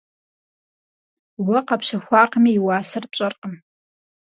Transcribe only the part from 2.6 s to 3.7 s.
уасэр пщӀэркъым.